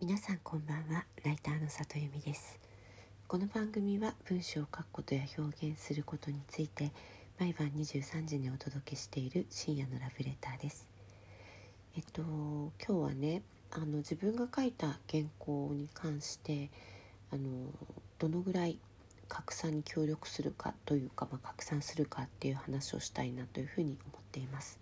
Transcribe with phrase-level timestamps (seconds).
[0.00, 1.04] 皆さんこんばんは。
[1.24, 2.60] ライターの里由美です。
[3.26, 6.92] この番組は文章を書くことや表現することについて
[7.40, 10.86] 毎晩23時にお届けしている深夜のラブレターです。
[11.96, 13.42] えっと今日はね
[13.72, 16.70] あの自分が書いた原稿に関して
[17.32, 17.66] あの
[18.20, 18.78] どのぐらい
[19.26, 24.78] 拡散に協力するかというか、まあ、拡散するかっていう話をしたいなというふうに思っています。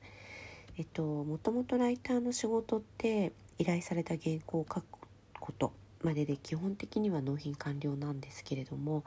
[0.77, 5.06] えっと、もともとライターの仕事って依頼された原稿を書く
[5.47, 9.05] ことまでで基本的には納品完了なんですけれども、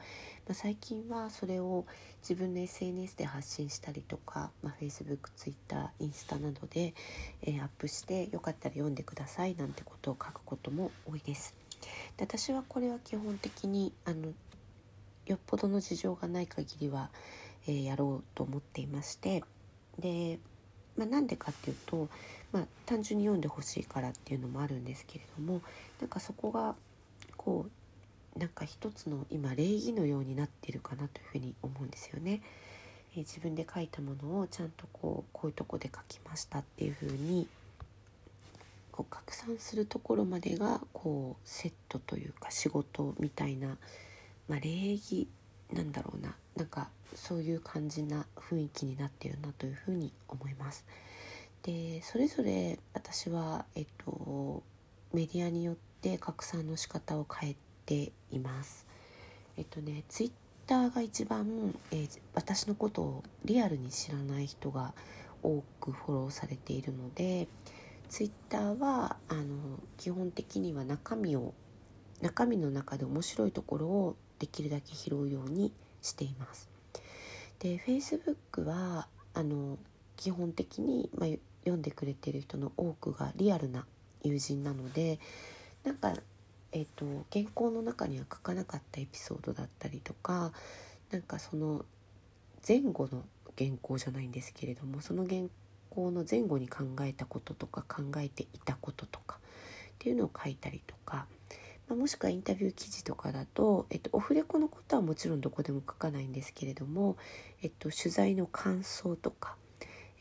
[0.47, 1.85] まあ、最近はそれを
[2.21, 6.93] 自分の SNS で発信したりとか、まあ、Facebook、Twitter、インスタなどで、
[7.43, 11.53] えー、アップしてよかったら読んでくださいなんてことを書くことも多いです。
[12.17, 14.33] で私はこれは基本的にあの
[15.25, 17.09] よっぽどの事情がない限りは、
[17.67, 19.43] えー、やろうと思っていまして
[19.99, 20.39] で、
[20.99, 22.09] まあ、なんでかっていうと、
[22.51, 25.61] まあ、単純に読んでほしいからっていうのもあるんですけれども
[25.99, 26.75] なんかそこが
[27.37, 27.65] こ
[28.35, 32.41] うなんか一つの今礼儀のようになってるかなというふうに思うんですよね。
[33.13, 37.47] えー、自分で書いたものをちゃんとこうこういうとこで書きましたっていうふうに
[38.91, 43.77] こう拡散するところまでがこうセットというか仕事みたいな
[44.49, 45.27] まあ、礼儀
[45.71, 46.89] なんだろうななんか
[47.29, 50.83] そういう感じな雰囲気になっているなというふうに思います。
[51.61, 54.63] でそれぞれ私は、えっと、
[55.13, 57.55] メディアによって拡散の仕方を変え
[57.85, 58.87] ています。
[59.57, 60.31] えっとねツイッ
[60.65, 64.95] ターが一番、えー、私のことをリアルに知らない人が
[65.43, 67.47] 多くフォローされているので
[68.09, 69.43] ツイッターはあの
[69.97, 71.53] 基本的には中身を
[72.21, 75.71] 中身の中で面白いところをできるだけ拾うように
[76.01, 76.78] しています。
[77.59, 79.77] で Facebook はあの
[80.15, 81.29] 基本的に、まあ、
[81.61, 83.85] 読んでくれてる人の多くがリアルな
[84.23, 85.19] 友人なので
[85.83, 86.13] なんか、
[86.71, 90.51] えーと、原稿の中には書かなかったエピソードだったりとか
[91.11, 91.85] なんかその
[92.67, 93.23] 前後の
[93.57, 95.41] 原稿じゃないんですけれどもその原
[95.89, 99.41] 稿の前後に考えたこととか考えていたこととかっ
[99.99, 101.25] ていうのを書いたりとか
[101.89, 107.17] ま、もしくはインタビュー記事とかだと、えっと、オフレコのことはもちろんどこでも書かないんですけれども、
[107.61, 109.55] えっと、取材の感想とか、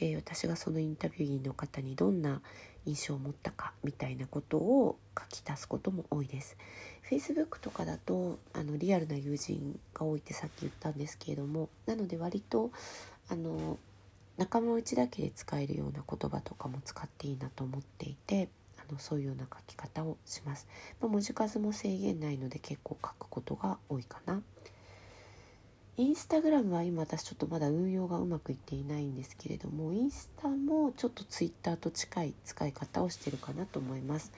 [0.00, 2.40] えー、私がそのインタビュー員の方にどんな
[2.86, 6.56] 印象を持ったかみたいなことを書き足すことも多いです。
[7.10, 12.70] Facebook とかだとあのリアルな友人が多いってさっき言ったんですけれどもなので割と
[13.28, 13.78] あの
[14.36, 18.48] 仲間内だけで使えるような言葉とかも使っていいなと思っていて
[18.90, 20.66] のそういうような書き方をします、
[21.00, 24.42] まあ、文字数も制限ないので結構書くことが多いかな。
[25.96, 34.32] インスタグラムは今私ちょっとまだ運用がうまくいっていないんですけれどもインスタもちょっとツイッターと近い使い方をしてるかなと思います。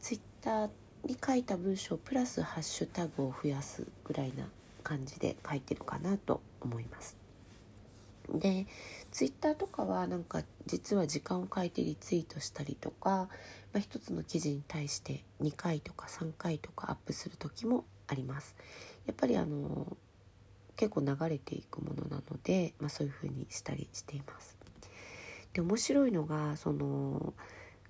[0.00, 0.70] ツイッター
[1.04, 4.48] に書いた文章プラスハッシュタグを増やすぐらいな
[4.82, 7.23] 感じで書いてるかなと思います。
[8.28, 8.66] で
[9.10, 13.28] ツイッターとかはなんか実は時間を変えてリツイートしたりとか、ま
[13.74, 18.56] あ、1つの記事に対して2回とか3回とかアップする時もあります。
[19.06, 19.96] やっぱりあの
[20.76, 24.56] 結構流れていくものなので、まあ、そういう風にしたりしています。
[25.52, 27.34] で面白いのがその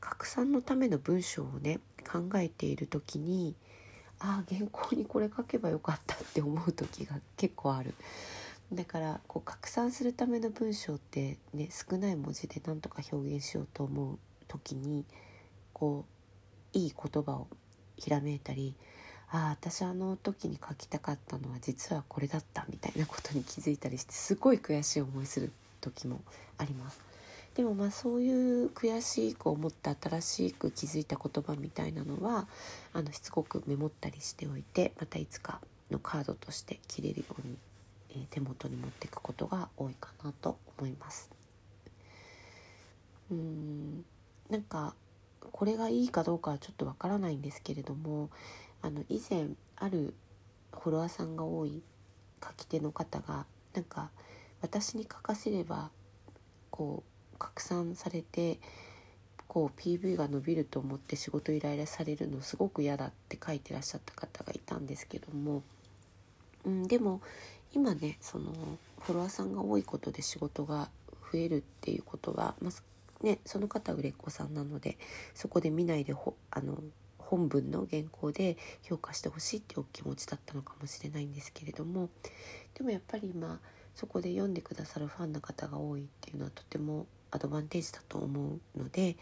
[0.01, 3.57] 拡散のための文章をね考えている時に
[4.19, 7.95] ああ原稿にこれ書けばよかったって思う時が結構ある。
[8.75, 14.19] だからこう拡散するための文章ってね少ない文字で何とか表現しようと思う
[14.49, 15.05] 時に
[15.73, 16.05] こ
[16.75, 17.47] ういい言葉を
[17.97, 18.75] ひらめいたり
[19.31, 26.21] ああ私あの時に書きたかったのは実はこれだったみたいなことに気づいたりしてすごい悔しい思いする時も
[26.59, 27.01] あります。
[27.55, 32.49] でもまあそういう悔しく思った新しく気づいた言葉みたいなのは
[32.93, 37.57] あのしつこくメモったりしておいてまたいつかのカードとして切れるように、
[38.35, 41.31] 手元に持っていくことが多いかなと思います。
[43.31, 44.05] うん
[44.51, 44.97] なんか
[45.53, 48.31] これがいいかどうかはちょっとわからないんですけれども
[48.83, 49.47] あの以前
[49.77, 50.15] ある
[50.73, 51.81] フォロワーさんが多い
[52.43, 54.11] 書き手の方がなんか
[54.61, 55.91] 私に書かせれば
[56.71, 57.05] こ
[57.35, 58.59] う拡散されて
[59.47, 65.63] こう PV が伸びると思って仕事依頼されるのすごく嫌だって書いてらっしゃった方がいたんですけども、
[66.65, 67.21] うん、でも
[67.75, 68.53] 今ねその
[69.01, 70.89] フォロワーさんが多いことで仕事が
[71.33, 72.71] 増えるっていうことは、ま
[73.23, 74.97] ね、その方売れっ子さんなので
[75.35, 76.79] そこで見ないでほあの
[77.19, 82.11] 本文の原稿で評価してほしいっていうお気持ちだったのかもしれないんですけれども
[82.75, 83.59] でもやっぱり今
[83.95, 89.17] そこで読んでくださるファンの方が多いっていうのはとてもアドバンテージだと思うので、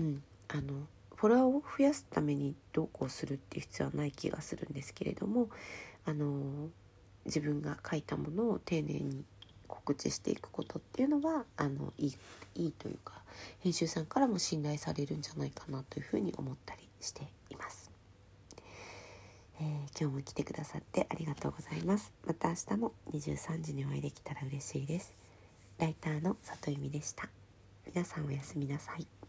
[0.00, 5.50] うん、あのフォロワーを増やすためにどうこうするっていう必要はない気がするんですけれども
[6.04, 6.70] あの
[7.24, 9.24] 自分が書いたものを丁寧に
[9.68, 12.16] 告知していくことっていうのはあのいい
[12.54, 13.14] いいというか
[13.60, 17.90] 編集さんからも信頼されるんじゃないかなというふうに思ったりしています。
[19.60, 22.12] えー、今日も来てくださってありがとうございます。
[22.26, 25.14] また明日も23時にお会いできたら嬉しいです。
[25.78, 27.28] ライターの里由美でした。
[27.86, 29.21] 皆さんおやすみなさい。